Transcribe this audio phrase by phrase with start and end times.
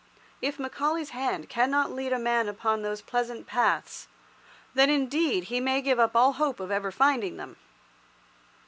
[0.41, 4.07] If Macaulay's hand cannot lead a man upon those pleasant paths,
[4.73, 7.55] then, indeed, he may give up all hope of ever finding them.